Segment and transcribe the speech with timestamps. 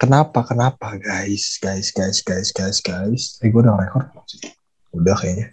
[0.00, 0.40] kenapa?
[0.48, 0.96] Kenapa?
[0.96, 3.36] Guys guys guys guys guys guys.
[3.44, 4.40] Eh gue udah belum sih?
[4.96, 5.52] Udah kayaknya.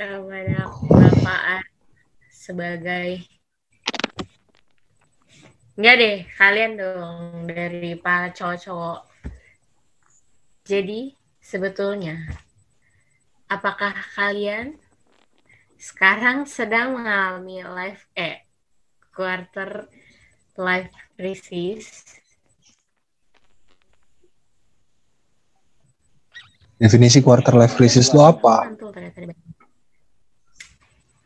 [0.00, 1.68] Kepada bapak
[2.32, 3.28] sebagai
[5.80, 9.00] Enggak deh, kalian dong dari para cowok-cowok.
[10.68, 12.20] Jadi, sebetulnya,
[13.48, 14.76] apakah kalian
[15.80, 18.44] sekarang sedang mengalami life eh
[19.08, 19.88] quarter
[20.58, 22.20] life crisis?
[26.80, 28.72] definisi quarter life crisis lo apa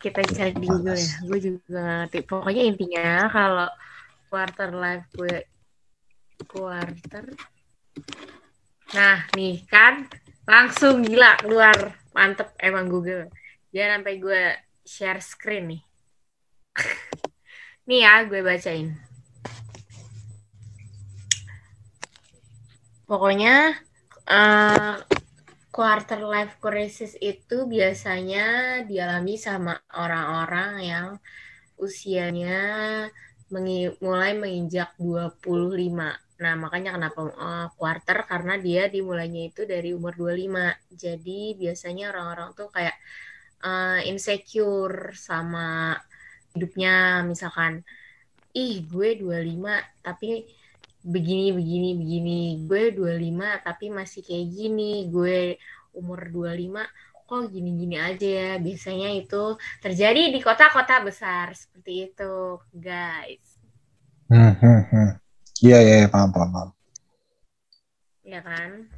[0.05, 1.17] Kita cari di Google ya.
[1.25, 2.29] Gue juga ngerti.
[2.29, 3.73] Pokoknya intinya kalau
[4.29, 5.49] quarter life gue
[6.45, 7.25] quarter.
[8.93, 10.05] Nah, nih kan
[10.45, 11.97] langsung gila keluar.
[12.13, 13.33] Mantep emang Google.
[13.73, 14.43] Jangan sampai gue
[14.85, 15.83] share screen nih.
[17.89, 19.14] nih ya, gue bacain.
[23.11, 23.77] Pokoknya
[24.29, 24.95] eh,
[25.77, 28.45] quarter life crisis itu biasanya
[28.91, 29.75] dialami sama
[30.05, 31.09] orang-orang yang
[31.87, 32.59] usianya
[33.55, 36.11] mengi- mulai menginjak 25.
[36.43, 40.65] Nah, makanya kenapa eh, quarter karena dia dimulainya itu dari umur 25.
[41.05, 42.97] Jadi biasanya orang-orang tuh kayak
[43.67, 45.97] eh, insecure sama
[46.55, 47.83] hidupnya misalkan
[48.65, 49.75] ih gue 25
[50.07, 50.47] tapi
[51.05, 52.41] begini begini begini.
[52.65, 55.07] Gue 25 tapi masih kayak gini.
[55.13, 55.61] Gue
[55.93, 56.81] umur 25
[57.25, 58.53] kok gini-gini aja ya?
[58.57, 61.53] Biasanya itu terjadi di kota-kota besar.
[61.53, 63.61] Seperti itu guys.
[64.33, 65.11] Hmm, hmm, hmm.
[65.61, 66.71] iya iya iya, paham paham paham.
[68.25, 68.89] Ya kan?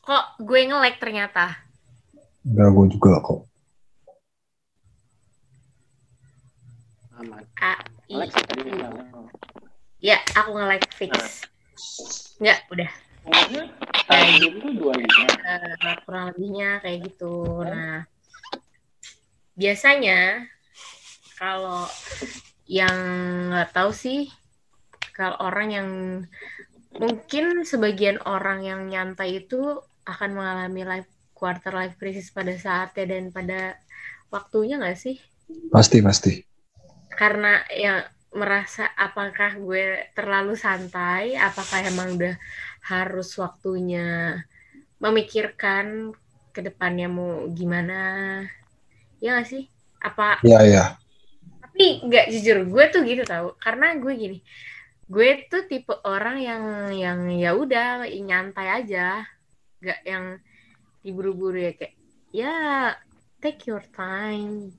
[0.00, 1.60] Kok gue nge-lag ternyata?
[2.40, 3.40] Enggak gue juga kok.
[7.20, 7.44] Aman.
[7.60, 7.76] A
[8.08, 8.26] I
[10.00, 11.44] ya aku nge-lag fix.
[12.40, 12.90] Enggak, udah.
[13.20, 13.64] Umurnya
[14.08, 17.60] tahun itu dua lima Eh, kurang lebihnya kayak gitu.
[17.62, 18.08] Nah,
[19.54, 20.48] biasanya
[21.36, 21.84] kalau
[22.64, 22.96] yang
[23.52, 24.32] nggak tahu sih,
[25.12, 25.88] kalau orang yang
[26.96, 29.78] mungkin sebagian orang yang nyantai itu
[30.08, 33.76] akan mengalami life quarter life crisis pada saatnya dan pada
[34.32, 35.16] waktunya nggak sih?
[35.70, 36.32] pasti pasti.
[37.10, 42.34] Karena yang merasa apakah gue terlalu santai, apakah emang udah
[42.86, 44.38] harus waktunya
[45.02, 46.14] memikirkan
[46.54, 48.00] ke depannya mau gimana.
[49.18, 49.64] Ya nggak sih?
[50.00, 50.84] Apa iya iya
[51.80, 53.56] tapi nggak jujur gue tuh gitu tau.
[53.56, 54.38] Karena gue gini
[55.10, 59.24] gue tuh tipe orang yang yang ya udah nyantai aja.
[59.80, 60.24] Nggak yang
[61.00, 61.94] diburu-buru ya kayak
[62.36, 62.54] ya
[63.40, 64.76] take your time.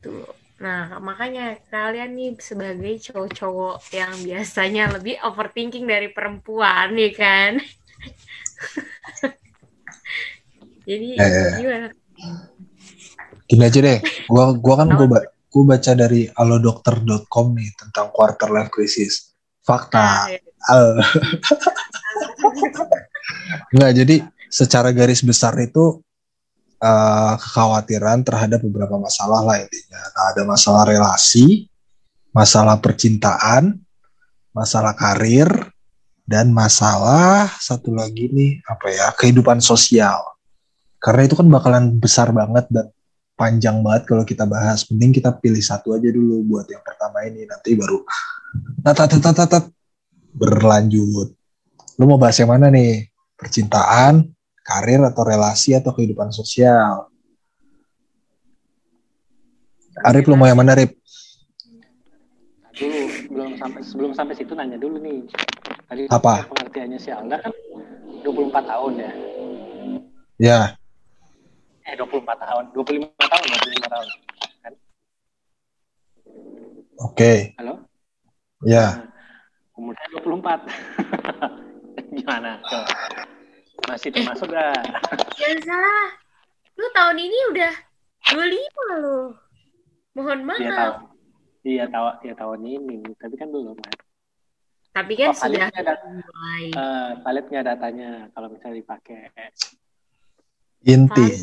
[0.00, 0.24] Tuh
[0.54, 7.58] nah makanya kalian nih sebagai cowok-cowok yang biasanya lebih overthinking dari perempuan nih kan?
[10.88, 11.50] Jadi Ya, ya, ya.
[11.58, 11.88] gimana?
[13.44, 13.98] Gini aja deh
[14.30, 15.20] gua gua kan gua,
[15.52, 19.34] gua baca dari alodokter.com nih tentang quarter life crisis.
[19.64, 19.98] Fakta.
[19.98, 20.38] Ah, ya.
[20.70, 20.86] al.
[23.72, 24.16] Enggak, jadi
[24.52, 26.04] secara garis besar itu
[26.78, 30.00] eh, kekhawatiran terhadap beberapa masalah lah intinya.
[30.00, 31.68] Nah, ada masalah relasi,
[32.34, 33.78] masalah percintaan,
[34.54, 35.48] masalah karir,
[36.24, 40.20] dan masalah satu lagi nih apa ya kehidupan sosial.
[40.96, 42.88] Karena itu kan bakalan besar banget dan
[43.36, 44.88] panjang banget kalau kita bahas.
[44.88, 48.00] Mending kita pilih satu aja dulu buat yang pertama ini, nanti baru
[50.32, 51.28] berlanjut.
[52.00, 53.04] Lu mau bahas yang mana nih?
[53.36, 54.24] Percintaan,
[54.64, 57.12] karir atau relasi atau kehidupan sosial?
[60.02, 60.90] Arif lu mau yang mana Arif?
[62.74, 65.22] dulu belum sampai sebelum sampai situ nanya dulu nih
[65.86, 66.50] tadi Apa?
[66.50, 67.54] pengertiannya si Alda kan
[68.26, 69.12] 24 tahun ya
[70.34, 70.60] Ya,
[71.86, 74.06] eh 24 tahun 25 tahun 25 tahun
[74.58, 74.72] kan
[76.98, 77.32] oke.
[77.62, 77.74] halo
[78.66, 79.06] Ya, Nah,
[79.78, 80.66] umurnya 24
[82.18, 82.90] gimana Coba.
[83.88, 84.74] Masih termasuk gak
[85.38, 86.06] Jangan salah.
[86.74, 87.72] Lu tahun ini udah
[88.32, 89.18] 25 lu.
[90.14, 90.78] Mohon dia maaf.
[90.78, 90.92] tahu
[91.64, 93.94] iya tahu ya tahun ini tapi kan belum kan
[94.94, 95.66] Tapi kan Oh, sudah
[96.06, 96.64] mulai.
[96.70, 99.26] Eh, valid nggak datanya kalau misalnya dipakai
[100.86, 101.42] inti.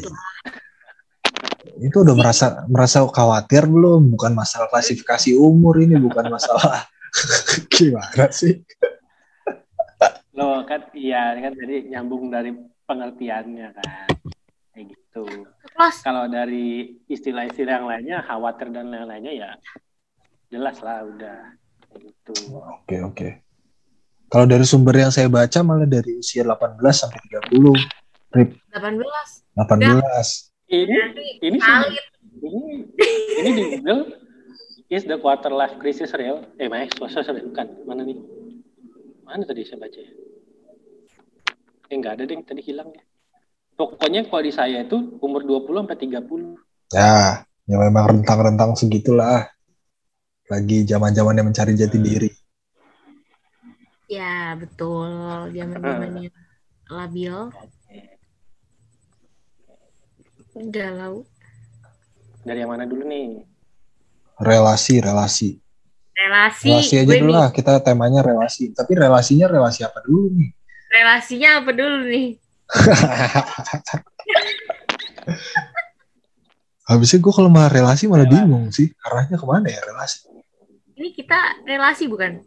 [1.84, 4.08] Itu udah merasa merasa khawatir belum?
[4.16, 6.88] Bukan masalah klasifikasi umur ini, bukan masalah
[7.76, 8.64] gimana sih?
[10.38, 12.56] Lo kan iya kan jadi nyambung dari
[12.88, 14.08] pengertiannya kan
[14.72, 15.24] kayak gitu
[15.72, 19.52] Plus, kalau dari istilah-istilah yang lainnya khawatir dan lain-lainnya ya
[20.52, 21.62] jelas lah udah
[21.92, 22.34] Kayak gitu.
[22.56, 23.28] Oke, oke.
[24.32, 27.20] Kalau dari sumber yang saya baca malah dari usia 18 sampai
[27.52, 27.76] 30.
[28.32, 29.04] 18.
[29.60, 29.92] 18.
[30.72, 30.98] Ini
[31.44, 31.76] ini sih
[32.40, 32.64] ini
[33.44, 34.16] ini di Google
[34.88, 36.48] is the quarter life crisis real?
[36.56, 37.68] Eh, mas, sorry, bukan.
[37.84, 38.16] Mana nih?
[39.28, 40.21] Mana tadi saya baca ya?
[41.92, 43.04] Eh, enggak ada deh, tadi hilang ya.
[43.76, 46.56] Pokoknya kalau di saya itu umur 20 sampai 30.
[46.96, 49.52] Ya, ya memang rentang-rentang segitulah.
[50.48, 52.32] Lagi zaman-zamannya mencari jati diri.
[54.08, 55.12] Ya, betul.
[55.52, 56.32] Zaman-zamannya
[56.88, 57.36] labil.
[60.72, 61.28] Galau.
[62.48, 63.44] Dari yang mana dulu nih?
[64.40, 65.60] Relasi, relasi.
[66.16, 66.68] Relasi.
[66.72, 68.72] Relasi aja dulu lah, kita temanya relasi.
[68.72, 70.61] Tapi relasinya relasi apa dulu nih?
[70.92, 72.36] Relasinya apa dulu nih?
[76.90, 78.36] Habisnya gue kalau malah relasi malah Relasi.
[78.36, 78.88] bingung sih.
[79.08, 80.28] Arahnya ke mana ya relasi?
[81.00, 82.44] Ini kita relasi bukan?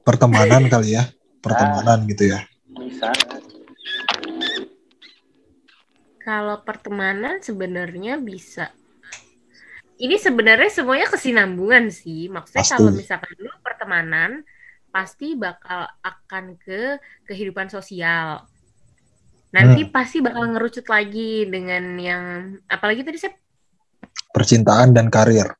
[0.00, 1.04] Pertemanan kali ya.
[1.44, 2.40] Pertemanan gitu ya.
[2.80, 3.12] Bisa.
[6.24, 8.72] Kalau pertemanan sebenarnya bisa.
[9.96, 12.28] Ini sebenarnya semuanya kesinambungan sih.
[12.28, 12.74] Maksudnya Pasti.
[12.76, 14.44] kalau misalkan lu pertemanan,
[14.96, 16.96] pasti bakal akan ke
[17.28, 18.48] kehidupan sosial.
[19.52, 23.36] Nanti pasti bakal ngerucut lagi dengan yang apalagi tadi saya
[24.32, 25.52] Percintaan dan karir.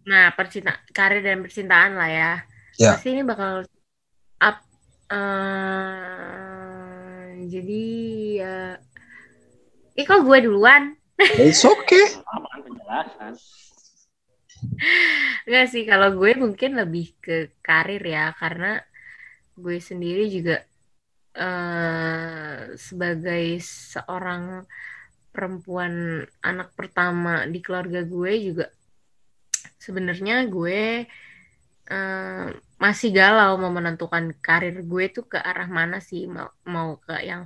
[0.00, 2.40] nah percinta karir dan percintaan lah ya.
[2.80, 2.96] Ya.
[2.96, 3.68] Pasti ini bakal
[4.40, 4.56] up
[5.12, 6.40] eh,
[7.52, 7.84] jadi
[8.40, 8.80] ya
[10.00, 10.96] Ih kok gue duluan?
[11.36, 12.16] It's okay.
[12.24, 13.36] Apaan penjelasan?
[15.46, 17.36] Enggak sih, kalau gue mungkin lebih ke
[17.66, 18.66] karir ya, karena
[19.62, 20.56] gue sendiri juga
[21.36, 23.44] eh sebagai
[23.92, 24.42] seorang
[25.34, 25.94] perempuan
[26.50, 28.66] anak pertama di keluarga gue juga
[29.84, 31.06] sebenarnya gue
[31.92, 32.46] eh,
[32.84, 37.42] masih galau mau menentukan karir gue tuh ke arah mana sih mau mau ke yang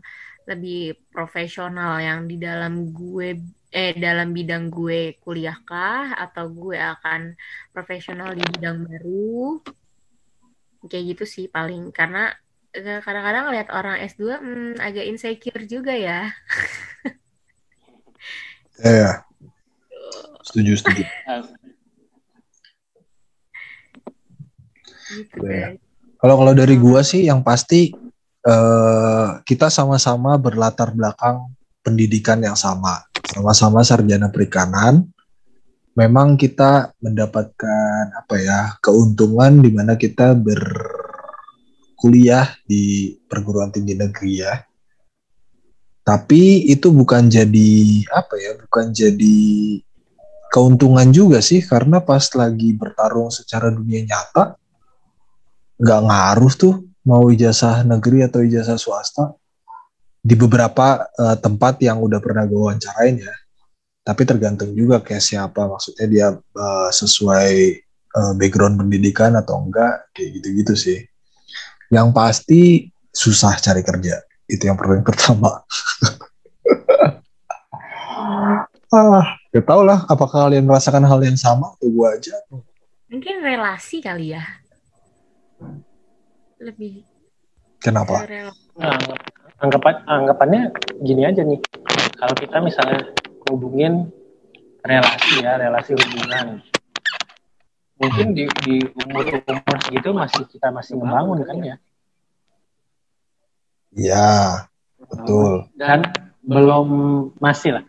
[0.50, 0.76] lebih
[1.14, 3.28] profesional yang di dalam gue
[3.74, 7.34] eh dalam bidang gue kuliah kah atau gue akan
[7.74, 9.58] profesional di bidang baru
[10.86, 12.30] kayak gitu sih paling karena
[12.70, 16.30] eh, kadang-kadang lihat orang S2 hmm, agak insecure juga ya
[18.74, 19.12] Ya, ya.
[20.42, 21.02] Setuju, setuju.
[25.06, 25.78] gitu Iya.
[25.78, 25.80] guys.
[26.18, 27.94] Kalau kalau dari gua sih yang pasti
[28.44, 31.54] eh, kita sama-sama berlatar belakang
[31.86, 35.08] pendidikan yang sama, sama-sama sarjana perikanan.
[35.94, 40.60] Memang kita mendapatkan apa ya keuntungan di mana kita berkuliah
[42.66, 44.58] di perguruan tinggi negeri ya.
[46.04, 49.38] Tapi itu bukan jadi apa ya, bukan jadi
[50.54, 54.54] keuntungan juga sih karena pas lagi bertarung secara dunia nyata
[55.82, 59.34] nggak ngaruh tuh mau ijazah negeri atau ijazah swasta
[60.24, 63.34] di beberapa eh, tempat yang udah pernah gue wawancarain ya.
[64.04, 67.52] Tapi tergantung juga kayak siapa maksudnya dia eh, sesuai
[67.92, 70.98] eh, background pendidikan atau enggak kayak gitu-gitu sih.
[71.92, 72.62] Yang pasti
[73.12, 74.16] susah cari kerja
[74.48, 75.60] itu yang paling pertama.
[78.94, 82.34] ah, gak tau lah apakah kalian merasakan hal yang sama atau gue aja.
[83.04, 84.42] mungkin relasi kali ya
[86.58, 87.06] lebih
[87.84, 88.24] Kenapa?
[88.80, 88.96] Nah,
[89.58, 90.62] anggapan anggapannya
[91.02, 91.60] gini aja nih.
[92.18, 93.14] Kalau kita misalnya
[93.50, 94.10] hubungin
[94.84, 96.60] relasi ya, relasi hubungan.
[97.94, 101.76] Mungkin di, di umur-umur segitu masih kita masih ngebangun kan ya.
[103.94, 104.32] Ya,
[104.98, 105.70] betul.
[105.78, 106.02] Dan
[106.42, 106.88] belum
[107.38, 107.84] masih lah.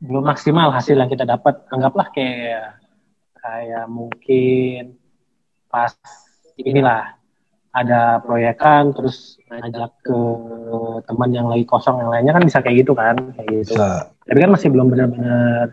[0.00, 1.68] Belum maksimal hasil yang kita dapat.
[1.68, 2.80] Anggaplah kayak
[3.36, 4.96] kayak mungkin
[5.68, 5.92] pas
[6.56, 7.18] inilah
[7.70, 10.18] ada proyekan terus ngajak ke
[11.04, 14.10] teman yang lagi kosong yang lainnya kan bisa kayak gitu kan kayak gitu Bisa.
[14.26, 15.66] tapi kan masih belum benar-benar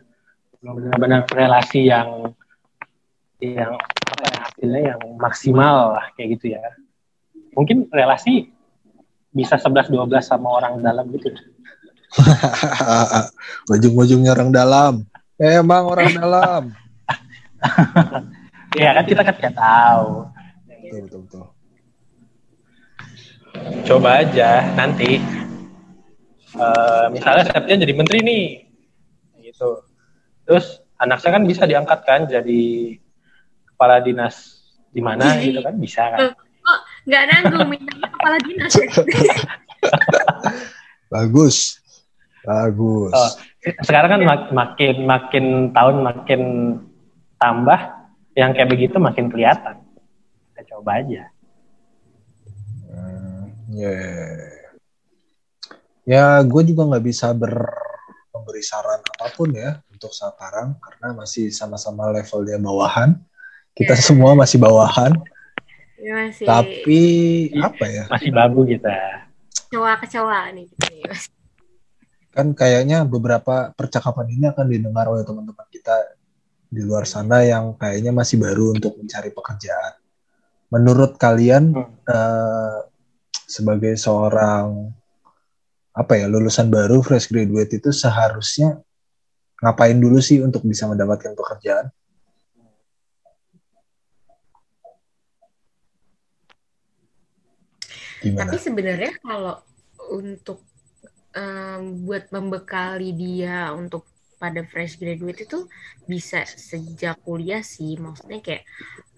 [0.61, 2.33] belum benar-benar relasi yang
[3.41, 6.63] yang apa ya hasilnya yang maksimal lah kayak gitu ya
[7.53, 8.49] mungkin relasi
[9.35, 11.31] bisa 11 12 sama orang dalam gitu
[13.75, 14.93] Ujung-ujungnya orang dalam.
[15.35, 16.63] Emang orang dalam.
[18.79, 20.27] ya kan kita kan nggak tahu
[20.85, 21.43] Betul, betul, betul.
[23.83, 25.19] Coba aja nanti
[26.55, 28.45] Eh, misalnya Septian jadi menteri nih
[29.43, 29.75] gitu
[30.47, 32.95] terus anak saya kan bisa diangkat kan jadi
[33.67, 38.71] kepala dinas di mana gitu kan bisa kan kok nggak nanggung mintanya kepala dinas
[41.11, 41.83] Bagus.
[42.41, 43.11] Bagus.
[43.11, 43.31] Oh.
[43.83, 45.45] sekarang kan mak- makin makin
[45.75, 46.41] tahun makin
[47.35, 47.79] tambah
[48.31, 49.75] yang kayak begitu makin kelihatan
[50.55, 51.34] Kita coba aja
[53.65, 53.97] Hmm, ya,
[56.05, 57.53] ya gue juga nggak bisa ber
[58.29, 63.17] memberi saran apa pun ya untuk sekarang karena masih sama-sama levelnya bawahan.
[63.73, 63.99] Kita Ya.
[63.99, 65.11] semua masih bawahan,
[65.97, 67.01] Ya, masih tapi
[67.57, 68.03] apa ya?
[68.07, 69.27] masih babu kita
[69.67, 70.67] kecewa-kecewa nih.
[72.31, 75.95] Kan kayaknya beberapa percakapan ini akan didengar oleh teman-teman kita
[76.67, 79.95] di luar sana yang kayaknya masih baru untuk mencari pekerjaan.
[80.71, 81.91] Menurut kalian Hmm.
[82.05, 82.79] eh,
[83.55, 84.91] sebagai seorang
[85.95, 88.83] apa ya lulusan baru fresh graduate itu seharusnya
[89.63, 91.87] ngapain dulu sih untuk bisa mendapatkan pekerjaan?
[98.19, 98.51] Gimana?
[98.51, 99.55] Tapi sebenarnya kalau
[100.11, 100.59] untuk
[101.31, 104.03] em, buat membekali dia untuk
[104.41, 105.59] pada fresh graduate itu
[106.05, 107.95] bisa sejak kuliah sih.
[107.99, 108.63] Maksudnya kayak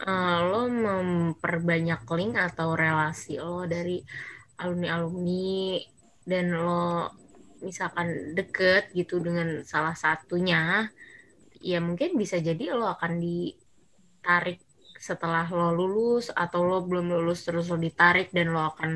[0.06, 4.02] eh, lo memperbanyak link atau relasi lo dari
[4.62, 5.82] alumni-alumni
[6.26, 7.14] dan lo
[7.62, 10.86] misalkan deket gitu dengan salah satunya,
[11.58, 14.62] ya mungkin bisa jadi lo akan ditarik
[14.98, 18.92] setelah lo lulus atau lo belum lulus terus lo ditarik dan lo akan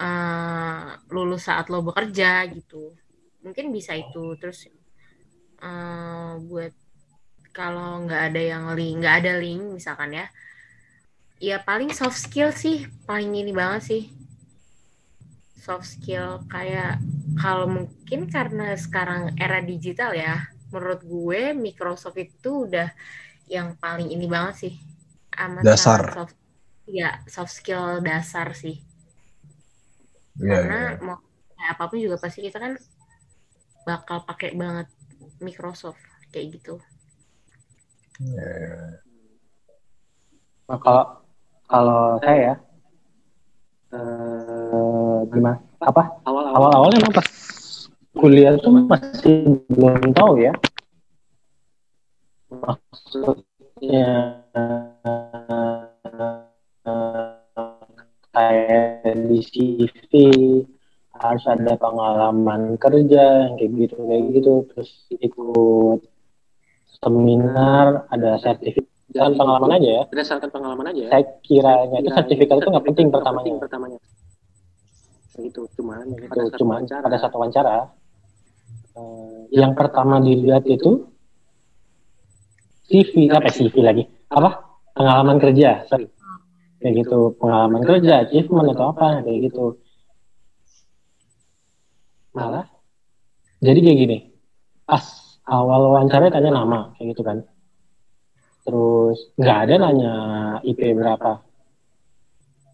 [0.00, 2.96] eh, lulus saat lo bekerja gitu
[3.44, 4.66] mungkin bisa itu terus
[5.62, 6.72] eh, buat
[7.58, 10.26] kalau nggak ada yang link nggak ada link misalkan ya
[11.48, 14.02] ya paling soft skill sih paling ini banget sih
[15.64, 16.98] soft skill kayak
[17.42, 20.34] kalau mungkin karena sekarang era digital ya
[20.72, 22.88] menurut gue Microsoft itu udah
[23.48, 24.74] yang paling ini banget sih
[25.44, 26.02] amat Dasar.
[26.14, 26.36] soft
[26.88, 28.76] ya soft skill dasar sih
[30.38, 30.90] Iya, karena iya.
[31.06, 31.16] mau
[31.56, 32.72] kayak apa pun juga pasti kita kan
[33.88, 34.86] bakal pakai banget
[35.38, 36.00] Microsoft
[36.34, 36.74] kayak gitu.
[38.18, 38.74] Iya, iya.
[40.68, 41.04] Nah, kalau
[41.64, 42.54] kalau saya ya
[43.96, 45.58] eh, gimana?
[45.80, 46.02] Apa?
[46.28, 47.28] Awal awal emang pas
[48.18, 50.52] kuliah tuh masih belum tahu ya.
[52.52, 54.10] Maksudnya
[54.52, 55.78] eh,
[58.34, 60.12] kayak di CV
[61.18, 64.52] harus ada pengalaman kerja yang kayak gitu kayak gitu.
[64.72, 66.00] Terus ikut
[66.98, 70.02] seminar ada sertifikat berdasarkan pengalaman aja ya.
[70.12, 71.10] Berdasarkan pengalaman aja ya.
[71.10, 73.52] saya kiranya itu sertifikat itu nggak penting pertamanya.
[73.56, 73.98] pertamanya.
[75.38, 77.76] Gitu cuman itu pada saat cuma wawancara, pada satu wawancara.
[78.98, 81.08] Eh, yang pertama dilihat itu
[82.92, 84.04] CV apa CV lagi?
[84.28, 84.50] Apa?
[84.92, 86.10] Pengalaman kerja sorry.
[86.82, 87.32] kayak gitu.
[87.40, 88.28] pengalaman kerja.
[88.28, 89.78] achievement atau apa kayak gitu
[92.30, 92.66] malah
[93.58, 94.18] jadi kayak gini
[94.84, 95.04] pas
[95.44, 97.42] awal wawancara tanya nama kayak gitu kan
[98.62, 100.12] terus nggak ada nanya
[100.62, 101.44] IP berapa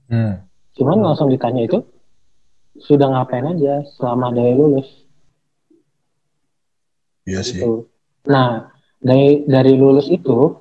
[0.05, 0.37] Hmm.
[0.77, 1.81] cuman langsung ditanya itu
[2.77, 4.85] sudah ngapain aja selama dari lulus
[7.25, 7.57] Iya sih.
[7.57, 7.89] gitu.
[8.29, 8.69] Nah,
[9.01, 10.61] dari dari lulus itu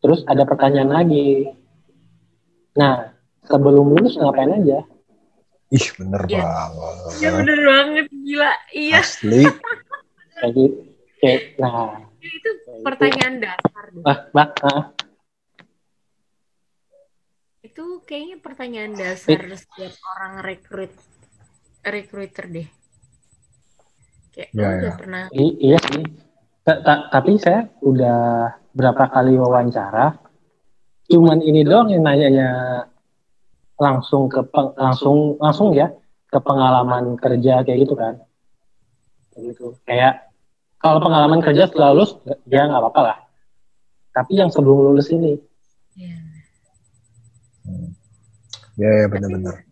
[0.00, 1.48] terus ada pertanyaan lagi.
[2.76, 4.84] Nah, sebelum lulus ngapain aja?
[5.70, 6.42] Ih, bener Iya.
[6.42, 6.94] banget.
[7.22, 9.42] ya bener banget gila iya Asli.
[10.40, 10.78] Kayak gitu.
[11.20, 12.50] Kayak, nah, itu
[12.80, 14.02] pertanyaan dasar deh.
[14.02, 14.84] Ah, bah, ah,
[17.60, 20.92] itu kayaknya pertanyaan dasar setiap orang rekrut
[21.82, 22.68] recruiter deh
[24.32, 24.92] kayak Ya, udah ya.
[24.96, 26.02] pernah i- iya sih.
[26.60, 28.20] Ta- ta- tapi saya udah
[28.70, 30.12] berapa kali wawancara,
[31.06, 32.48] cuman ini doang yang nanyanya
[33.80, 35.88] langsung ke peng- langsung langsung ya
[36.28, 38.20] ke pengalaman kerja kayak gitu kan.
[39.32, 39.66] Kayak gitu.
[39.88, 40.28] Kayak
[40.76, 43.18] kalau pengalaman kerja setelah lulus ya nggak apa-apa lah.
[44.12, 45.40] Tapi yang sebelum lulus ini,
[45.96, 46.14] ya,
[47.60, 47.92] Hmm.
[48.80, 49.68] Ya, ya bener-bener.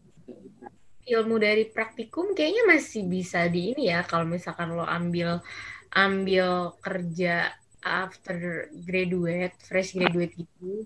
[1.09, 5.41] ilmu dari praktikum kayaknya masih bisa di ini ya kalau misalkan lo ambil
[5.89, 7.49] ambil kerja
[7.81, 10.85] after graduate fresh graduate gitu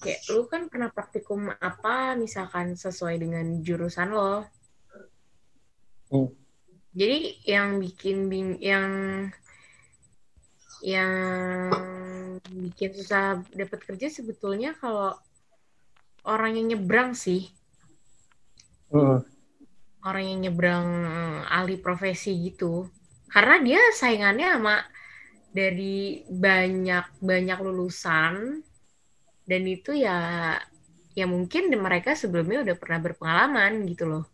[0.00, 4.48] kayak lo kan pernah praktikum apa misalkan sesuai dengan jurusan lo?
[6.10, 6.26] Hmm.
[6.90, 8.90] jadi yang bikin bing yang
[10.82, 11.14] yang
[12.50, 15.14] bikin susah dapat kerja sebetulnya kalau
[16.26, 17.52] orang yang nyebrang sih.
[18.90, 19.22] Mm,
[20.02, 22.90] orang yang nyebrang eh, ahli profesi gitu.
[23.30, 24.76] Karena dia saingannya sama
[25.54, 28.62] dari banyak banyak lulusan
[29.50, 30.54] dan itu ya
[31.18, 34.24] ya mungkin mereka sebelumnya udah pernah berpengalaman gitu loh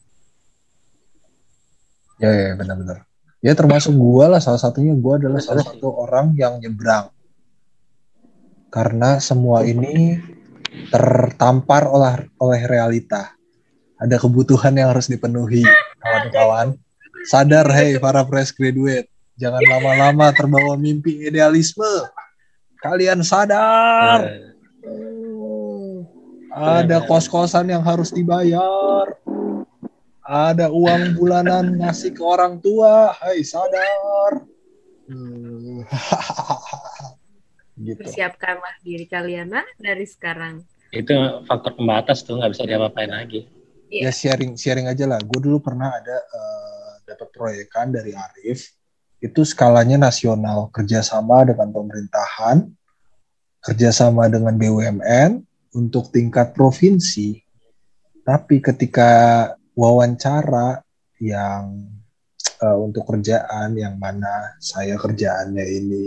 [2.16, 3.04] Ya, ya benar-benar.
[3.44, 7.12] Ya termasuk gua lah salah satunya gua adalah salah satu orang yang nyebrang.
[8.72, 10.16] Karena semua ini
[10.88, 13.36] tertampar oleh oleh realita.
[14.00, 15.64] Ada kebutuhan yang harus dipenuhi,
[16.00, 16.76] kawan-kawan.
[17.28, 22.08] Sadar, hei para fresh graduate, jangan lama-lama terbawa mimpi idealisme.
[22.80, 24.55] Kalian sadar, Oh.
[26.56, 29.12] Ada kos-kosan yang harus dibayar.
[30.26, 34.42] Ada uang bulanan ngasih ke orang tua, hei sadar.
[35.06, 35.86] Hmm.
[37.86, 38.02] gitu.
[38.02, 40.66] Persiapkanlah diri kalian nah dari sekarang.
[40.90, 43.52] Itu faktor pembatas tuh nggak bisa diapa-apain lagi.
[43.86, 45.22] ya sharing sharing aja lah.
[45.22, 48.74] Gue dulu pernah ada eh, dapat proyekan dari Arif.
[49.22, 52.66] Itu skalanya nasional, kerjasama dengan pemerintahan,
[53.62, 55.45] kerjasama dengan BUMN
[55.76, 57.36] untuk tingkat provinsi.
[58.24, 59.10] Tapi ketika
[59.76, 60.80] wawancara
[61.20, 61.84] yang
[62.58, 66.06] eh, untuk kerjaan yang mana saya kerjaannya ini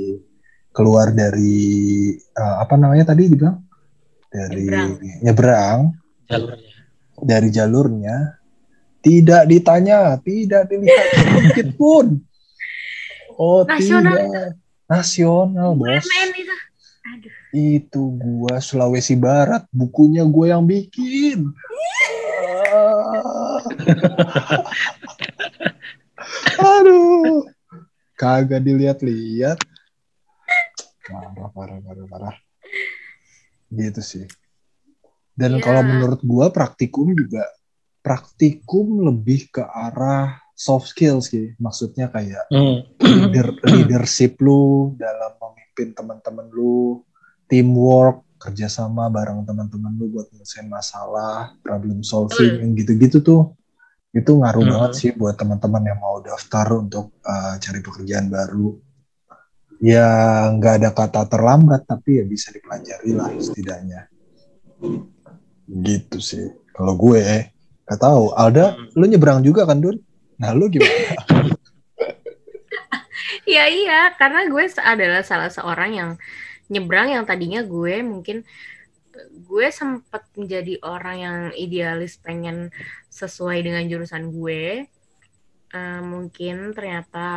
[0.74, 3.62] keluar dari eh, apa namanya tadi dibilang
[4.30, 5.22] dari Nyebrang.
[5.24, 5.80] nyebrang
[6.30, 6.76] Jalurnya.
[7.18, 8.18] dari jalurnya
[9.00, 12.20] tidak ditanya, tidak dilihat sedikit pun.
[13.40, 14.50] Oh Nasional tidak,
[14.92, 16.04] nasional bos.
[16.04, 16.56] Itu.
[17.50, 21.50] Itu gua Sulawesi Barat, bukunya gue yang bikin.
[22.70, 23.58] Ah.
[26.80, 27.48] Aduh,
[28.14, 29.58] kagak dilihat-lihat.
[31.10, 32.36] Parah, parah, parah, parah.
[33.70, 34.26] Gitu sih.
[35.34, 35.64] Dan Iya.
[35.64, 37.48] kalau menurut gua praktikum juga
[38.00, 41.56] praktikum lebih ke arah soft skills sih.
[41.58, 42.86] Maksudnya kayak Hmm.
[43.00, 47.02] leader, leadership lu dalam memimpin teman-teman lu,
[47.50, 53.58] teamwork, kerjasama bareng teman-teman lu buat nyelesain masalah, problem solving, yang gitu-gitu tuh
[54.10, 54.72] itu ngaruh Hmm.
[54.74, 58.74] banget sih buat teman-teman yang mau daftar untuk uh, cari pekerjaan baru.
[59.80, 60.10] Ya
[60.50, 64.10] nggak ada kata terlambat tapi ya bisa dipelajari lah setidaknya.
[65.70, 66.50] Gitu sih.
[66.74, 67.22] Kalau gue
[67.86, 68.34] nggak tahu.
[68.34, 68.90] Alda, Hmm.
[68.98, 70.02] lu nyebrang juga kan Dun?
[70.42, 70.90] Nah lu gimana?
[73.46, 76.12] Iya iya, karena gue adalah salah seorang yang
[76.70, 78.46] nyebrang yang tadinya gue mungkin
[79.20, 82.72] gue sempat menjadi orang yang idealis pengen
[83.12, 84.88] sesuai dengan jurusan gue.
[85.70, 87.28] Eh, mungkin ternyata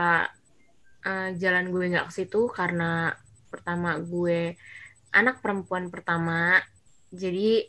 [1.02, 3.12] eh, jalan gue nggak ke situ karena
[3.50, 4.56] pertama gue
[5.12, 6.56] anak perempuan pertama,
[7.12, 7.68] jadi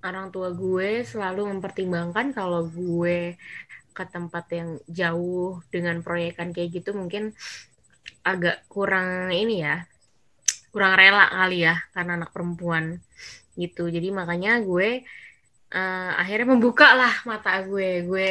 [0.00, 3.36] orang tua gue selalu mempertimbangkan kalau gue
[3.92, 7.34] ke tempat yang jauh dengan proyekan kayak gitu mungkin
[8.34, 9.88] agak kurang ini ya
[10.68, 13.00] kurang rela kali ya karena anak perempuan
[13.58, 13.90] gitu.
[13.90, 15.02] Jadi makanya gue
[15.74, 18.04] eh, akhirnya membuka lah mata gue.
[18.06, 18.30] Gue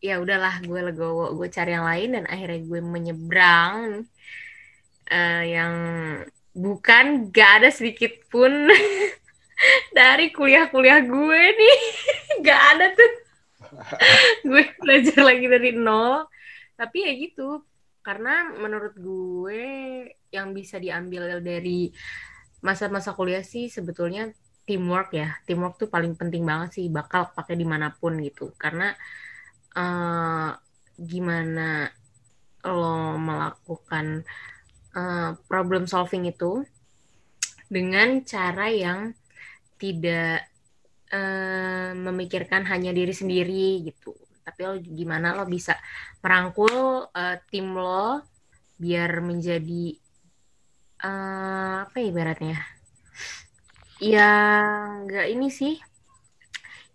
[0.00, 4.08] ya udahlah gue legowo gue cari yang lain dan akhirnya gue menyeberang
[5.12, 5.74] eh, yang
[6.56, 8.50] bukan gak ada sedikit pun
[9.98, 11.78] dari kuliah-kuliah gue nih.
[12.46, 13.12] Gak ada tuh.
[14.48, 16.24] Gue belajar lagi dari nol.
[16.80, 17.60] Tapi ya gitu
[18.10, 19.62] karena menurut gue
[20.34, 21.94] yang bisa diambil dari
[22.58, 24.34] masa-masa kuliah sih sebetulnya
[24.66, 28.90] teamwork ya teamwork tuh paling penting banget sih bakal pakai di mana pun gitu karena
[29.78, 30.50] eh,
[30.98, 31.86] gimana
[32.66, 34.26] lo melakukan
[34.98, 36.66] eh, problem solving itu
[37.70, 39.14] dengan cara yang
[39.78, 40.50] tidak
[41.14, 44.18] eh, memikirkan hanya diri sendiri gitu.
[44.50, 45.78] Tapi lo gimana lo bisa
[46.18, 48.26] merangkul eh, tim lo
[48.74, 49.94] biar menjadi
[51.06, 52.58] eh, apa ya ibaratnya?
[54.02, 54.30] Ya
[55.06, 55.78] nggak ini sih,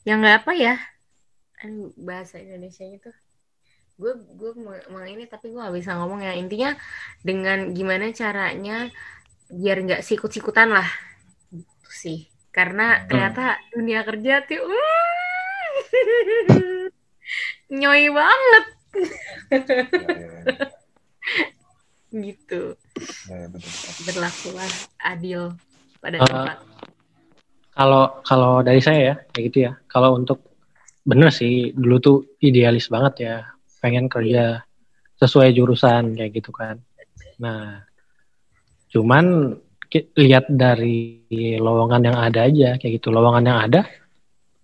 [0.03, 0.75] yang nggak apa ya?
[1.63, 3.07] Aduh, bahasa Indonesia itu
[3.95, 4.75] gue gue mau,
[5.07, 6.35] ini tapi gue gak bisa ngomong ya.
[6.35, 6.75] Intinya
[7.23, 8.91] dengan gimana caranya
[9.47, 10.89] biar nggak sikut-sikutan lah.
[11.53, 12.19] Gitu sih.
[12.51, 14.75] Karena ternyata dunia kerja tuh uh,
[17.75, 18.65] nyoy banget
[22.25, 22.61] gitu
[23.27, 24.03] Ya, ya, betul, betul.
[24.07, 24.71] berlakulah
[25.03, 25.41] adil
[25.99, 26.57] pada tempat
[27.75, 29.75] Kalau kalau dari saya ya kayak gitu ya.
[29.91, 30.47] Kalau untuk
[31.03, 33.35] bener sih dulu tuh idealis banget ya,
[33.83, 34.63] pengen kerja
[35.19, 36.79] sesuai jurusan kayak gitu kan.
[37.43, 37.83] Nah,
[38.95, 39.59] cuman
[40.15, 41.27] lihat dari
[41.59, 43.11] lowongan yang ada aja kayak gitu.
[43.11, 43.81] Lowongan yang ada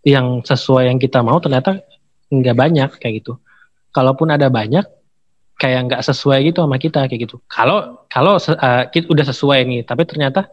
[0.08, 1.84] yang sesuai yang kita mau ternyata
[2.32, 3.38] nggak banyak kayak gitu.
[3.92, 4.88] Kalaupun ada banyak
[5.60, 7.44] kayak nggak sesuai gitu sama kita kayak gitu.
[7.46, 10.48] Kalau kalau se- eh, kita udah sesuai nih, tapi ternyata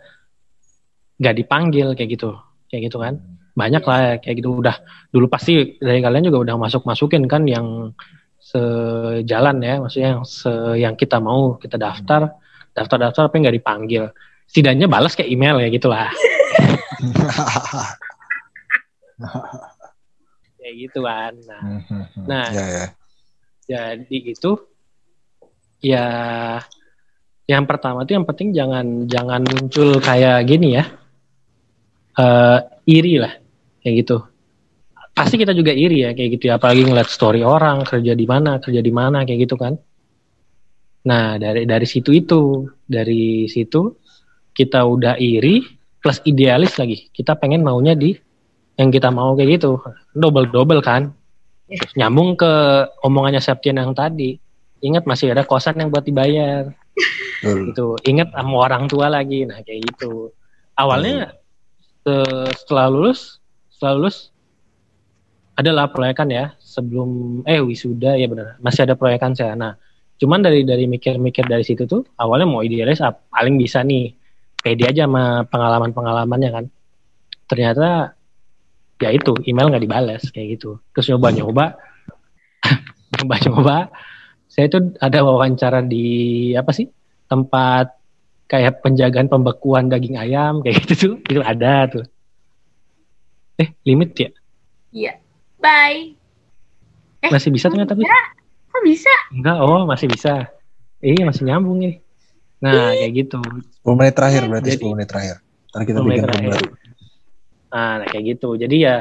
[1.23, 2.35] nggak dipanggil kayak gitu,
[2.69, 3.17] kayak gitu kan.
[3.55, 4.77] Banyak lah ya, kayak gitu udah
[5.11, 7.95] dulu pasti dari kalian juga udah masuk masukin kan yang
[8.39, 12.39] sejalan ya, maksudnya yang se yang kita mau kita daftar,
[12.75, 14.11] daftar daftar tapi nggak dipanggil.
[14.51, 16.11] Setidaknya balas kayak email ya gitulah.
[20.69, 21.33] kayak gitu kan.
[21.49, 21.63] Nah
[22.29, 22.47] Nah.
[22.53, 22.87] ya ya.
[23.65, 24.53] jadi itu
[25.81, 26.07] ya
[27.49, 30.85] yang pertama tuh yang penting jangan jangan muncul kayak gini ya.
[32.21, 33.33] Eh iri lah
[33.81, 34.21] kayak gitu.
[35.17, 36.61] Pasti kita juga iri ya kayak gitu ya.
[36.61, 39.73] Apalagi ngeliat story orang kerja di mana kerja di mana kayak gitu kan.
[41.09, 43.97] Nah dari dari situ itu dari situ
[44.53, 45.65] kita udah iri
[46.05, 47.09] plus idealis lagi.
[47.09, 48.13] Kita pengen maunya di
[48.79, 49.83] yang kita mau kayak gitu.
[50.15, 51.19] Double double kan
[51.69, 52.53] Terus nyambung ke
[53.05, 54.41] omongannya Septian yang tadi.
[54.81, 56.73] Ingat masih ada kosan yang buat dibayar.
[57.45, 57.71] Betul.
[57.71, 57.87] gitu.
[58.09, 59.45] Ingat sama orang tua lagi.
[59.45, 60.33] Nah kayak gitu.
[60.79, 61.37] Awalnya
[62.07, 64.33] se- setelah lulus setelah lulus
[65.59, 68.57] adalah proyekan ya sebelum eh wisuda ya benar.
[68.63, 69.77] Masih ada proyekan saya nah
[70.19, 74.19] cuman dari dari mikir-mikir dari situ tuh awalnya mau idealis ah, paling bisa nih
[74.59, 76.65] pede aja sama pengalaman pengalamannya kan.
[77.47, 78.18] Ternyata
[78.99, 80.83] ya itu email nggak dibales kayak gitu.
[80.93, 81.67] Terus nyoba nyoba.
[83.19, 83.77] Nyoba nyoba.
[84.47, 86.07] Saya itu ada wawancara di
[86.53, 86.91] apa sih
[87.27, 87.95] tempat
[88.47, 91.15] kayak penjagaan pembekuan daging ayam kayak gitu tuh.
[91.31, 92.05] Itu ada tuh.
[93.57, 94.31] Eh limit ya?
[94.93, 95.13] Iya.
[95.59, 96.15] Bye.
[97.25, 98.07] Eh, masih bisa ternyata tapi
[98.69, 99.11] Kok bisa?
[99.35, 100.47] enggak oh masih bisa.
[100.99, 101.99] Iya masih nyambung nih
[102.59, 103.39] nah kayak gitu.
[103.87, 105.37] 10 menit terakhir berarti Jadi- 10 menit terakhir.
[105.71, 106.61] Ntar kita 10 menit bikin terakhir.
[107.69, 107.95] Baru.
[107.95, 108.97] nah, kayak gitu jadi ya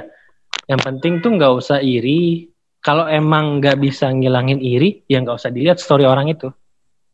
[0.65, 5.49] yang penting tuh nggak usah iri kalau emang nggak bisa ngilangin iri ya nggak usah
[5.49, 6.51] dilihat story orang itu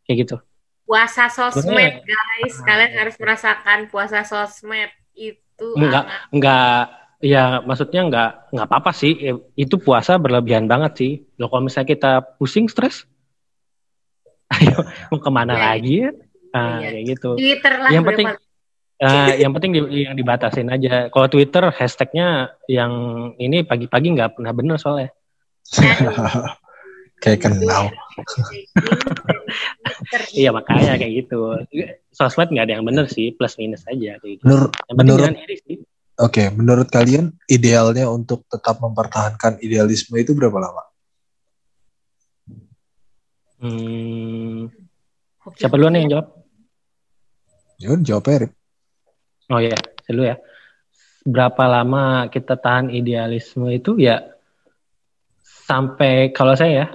[0.04, 0.36] kayak gitu
[0.84, 2.54] Puasa sosmed, Sebenarnya- guys.
[2.60, 6.04] Kalian harus merasakan puasa sosmed itu Enggak.
[6.04, 6.28] hangat.
[6.30, 6.80] nggak
[7.24, 11.88] ya maksudnya nggak nggak apa-apa sih Eh, itu puasa berlebihan banget sih loh kalau misalnya
[11.88, 13.08] kita pusing stres
[14.54, 14.76] ayo
[15.08, 15.64] mau ke mana Iya.
[15.64, 16.10] lagi ya
[16.52, 16.88] nah Iya.
[16.90, 18.28] kayak gitu Twitter lah Yang penting-
[18.94, 21.10] Eh, yang penting di- yang dibatasin aja.
[21.10, 22.92] Kalau Twitter hashtagnya yang
[23.42, 25.10] ini pagi-pagi nggak pernah bener soalnya.
[27.22, 27.88] Kayak kenal.
[30.38, 31.56] iya makanya kayak gitu.
[32.12, 34.44] Sosmed nggak ada yang bener sih plus minus aja kayak gitu.
[34.44, 35.76] Menurut yang penting menurut jangan iri sih.
[36.14, 40.84] Oke, menurut kalian idealnya untuk tetap mempertahankan idealisme itu berapa lama?
[43.64, 44.70] hmm,
[45.58, 46.26] siapa duluan yang jawab?
[47.80, 48.52] Ya udah, jawab Erik.
[49.52, 49.76] Oh ya,
[50.08, 50.36] dulu ya.
[51.24, 54.20] Berapa lama kita tahan idealisme itu ya
[55.40, 56.86] sampai kalau saya ya,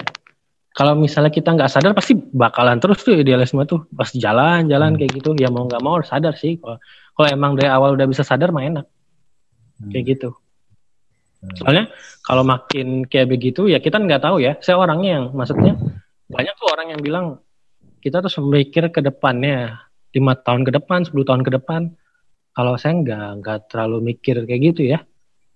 [0.74, 5.00] kalau misalnya kita nggak sadar pasti bakalan terus tuh idealisme tuh pasti jalan-jalan Hmm.
[5.02, 5.34] kayak gitu.
[5.38, 6.62] Ya mau nggak mau harus sadar sih.
[6.62, 6.78] Kalau
[7.18, 8.86] kalau emang dari awal udah bisa sadar mah enak
[9.92, 10.30] kayak gitu.
[11.42, 11.56] Hmm.
[11.58, 11.86] Soalnya
[12.22, 14.58] kalau makin kayak begitu ya kita nggak tahu ya.
[14.62, 15.74] Saya orangnya yang maksudnya
[16.30, 17.26] banyak tuh orang yang bilang
[18.00, 19.84] kita terus memikir ke depannya
[20.16, 21.92] lima tahun ke depan, 10 tahun ke depan.
[22.60, 25.00] Kalau saya nggak nggak terlalu mikir kayak gitu ya.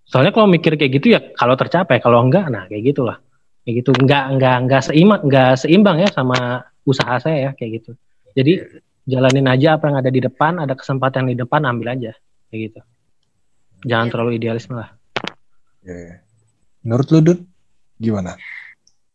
[0.08, 3.20] Soalnya kalau mikir kayak gitu ya kalau tercapai, kalau enggak nah kayak gitulah.
[3.68, 7.92] Kayak gitu nggak nggak nggak seimbang nggak seimbang ya sama usaha saya ya kayak gitu.
[8.32, 12.16] Jadi jalanin aja apa yang ada di depan, ada kesempatan di depan ambil aja
[12.48, 12.80] kayak gitu.
[13.84, 14.12] Jangan Iya.
[14.16, 14.96] terlalu idealisme lah.
[15.84, 16.24] Ya.
[16.88, 17.40] Menurut lu, Dun?
[18.00, 18.40] Gimana?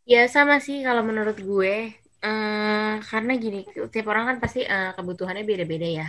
[0.05, 1.97] Ya sama sih kalau menurut gue.
[2.19, 6.09] Eh, karena gini, tiap orang kan pasti eh, kebutuhannya beda-beda ya.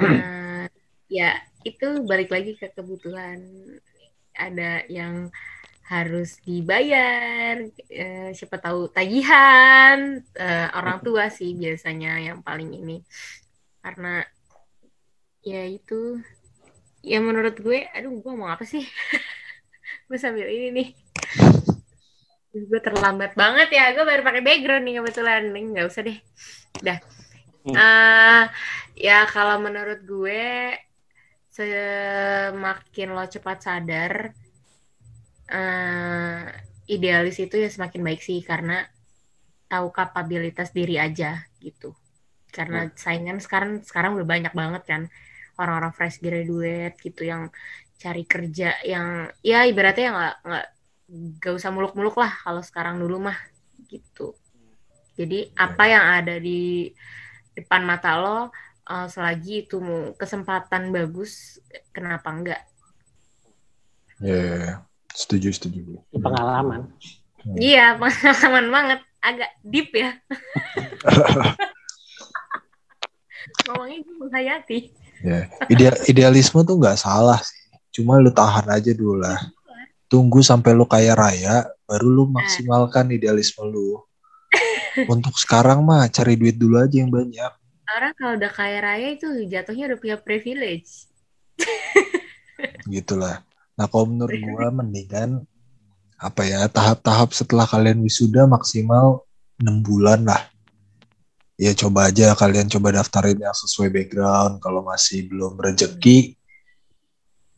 [0.00, 0.64] Eh,
[1.12, 1.36] ya
[1.66, 3.38] itu balik lagi ke kebutuhan.
[4.32, 5.28] Ada yang
[5.90, 13.02] harus dibayar, eh, siapa tahu tagihan, eh, orang tua sih biasanya yang paling ini.
[13.82, 14.22] Karena
[15.42, 16.20] ya itu,
[17.02, 18.84] ya menurut gue, aduh gue mau apa sih?
[20.10, 20.88] gue sambil ini nih
[22.50, 26.18] gue terlambat banget ya gue baru pakai background nih kebetulan Nih, nggak usah deh
[26.82, 26.98] dah
[27.66, 27.76] Hmm.
[27.76, 28.42] Eh,
[28.96, 30.76] ya kalau menurut gue
[31.50, 34.32] semakin lo cepat sadar
[35.50, 36.40] eh
[36.86, 38.86] idealis itu ya semakin baik sih karena
[39.66, 41.94] tahu kapabilitas diri aja gitu
[42.50, 45.02] karena saingan sekarang sekarang udah banyak banget kan
[45.58, 47.50] orang-orang fresh graduate gitu yang
[48.00, 50.66] cari kerja yang ya ibaratnya ya nggak nggak
[51.42, 53.38] gak usah muluk-muluk lah kalau sekarang dulu mah
[53.90, 54.38] gitu.
[55.18, 56.88] Jadi apa yang ada di
[57.64, 58.38] depan mata lo
[58.88, 59.78] eh, selagi itu
[60.16, 61.60] kesempatan bagus
[61.94, 62.62] kenapa enggak?
[64.20, 64.74] Ya, ya, ya.
[65.16, 65.80] setuju, setuju.
[66.12, 66.92] Pengalaman.
[67.40, 67.56] Hmm.
[67.56, 70.16] Iya pengalaman banget agak deep ya
[73.66, 74.78] ngomongnya gue menghayati.
[75.20, 75.40] Ya.
[75.68, 77.60] Ideal, idealisme tuh nggak salah sih.
[77.90, 79.38] Cuma lu tahan aja dulu lah.
[80.10, 84.02] Tunggu sampai lu kaya raya, baru lu maksimalkan idealisme lu.
[85.12, 87.52] Untuk sekarang mah cari duit dulu aja yang banyak.
[87.90, 91.10] Orang kalau udah kaya raya itu jatuhnya udah punya privilege.
[92.92, 93.42] gitulah.
[93.74, 95.42] Nah kalau menurut gua mendingan
[96.20, 99.24] apa ya tahap-tahap setelah kalian wisuda maksimal
[99.58, 100.42] enam bulan lah.
[101.60, 104.62] Ya coba aja kalian coba daftarin yang sesuai background.
[104.62, 106.34] Kalau masih belum rezeki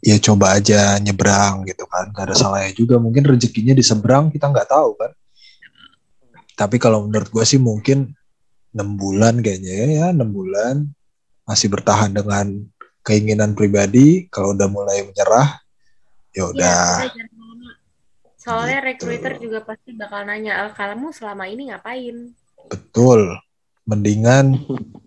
[0.03, 2.11] ya coba aja nyebrang gitu kan.
[2.11, 2.99] Gak ada salahnya juga.
[2.99, 5.13] Mungkin rezekinya di seberang kita nggak tahu kan
[6.55, 8.13] tapi kalau menurut gue sih mungkin
[8.73, 10.89] enam bulan kayaknya ya ya enam bulan
[11.45, 12.47] masih bertahan dengan
[13.03, 15.59] keinginan pribadi kalau udah mulai menyerah
[16.33, 17.71] ya udah Iya, lama.
[18.39, 18.89] Soalnya Gitu.
[19.07, 22.33] recruiter juga pasti bakal nanya, "Al, kamu selama ini ngapain?
[22.63, 23.37] betul
[23.85, 24.55] mendingan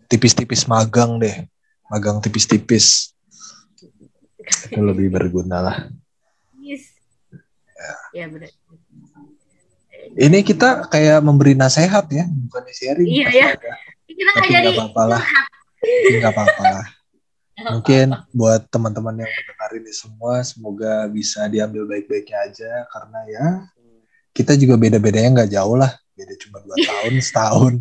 [0.06, 1.48] tipis-tipis magang deh
[1.88, 3.16] magang tipis-tipis
[4.70, 5.78] itu lebih berguna lah
[6.60, 6.94] Yes.
[8.12, 8.50] Ya benar.
[10.16, 13.08] Ini kita kayak memberi nasihat ya bukan sharing.
[13.08, 13.48] Iya, ya.
[14.08, 15.24] Kita nggak jadi apa-apa lah.
[15.84, 16.86] nggak apa-apa lah.
[17.76, 23.46] Mungkin buat teman-teman yang mendengar ini semua semoga bisa diambil baik-baiknya aja karena ya
[24.36, 25.92] kita juga beda-bedanya nggak jauh lah.
[26.16, 27.74] Beda cuma dua tahun setahun.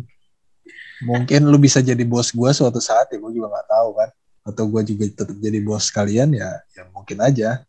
[1.03, 4.09] Mungkin lu bisa jadi bos gua suatu saat ya gue juga nggak tahu kan.
[4.45, 7.63] Atau gue juga tetap jadi bos kalian ya ya mungkin aja.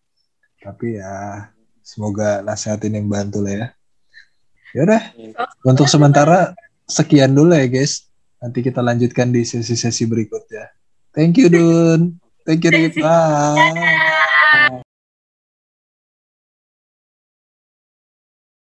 [0.59, 1.47] Tapi ya
[1.87, 3.67] semoga nasihat ini membantu lah ya
[4.77, 5.03] ya udah.
[5.65, 6.53] Untuk sementara
[6.85, 8.05] sekian dulu ya guys.
[8.37, 10.69] Nanti kita lanjutkan di sesi-sesi berikutnya.
[11.17, 12.21] Thank you Dun.
[12.45, 12.95] Thank you Rip.
[13.01, 13.96] bye